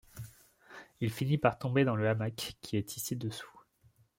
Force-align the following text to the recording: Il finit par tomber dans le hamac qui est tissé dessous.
Il 0.99 1.11
finit 1.11 1.37
par 1.37 1.59
tomber 1.59 1.85
dans 1.85 1.95
le 1.95 2.09
hamac 2.09 2.57
qui 2.61 2.75
est 2.75 2.89
tissé 2.89 3.15
dessous. 3.15 3.53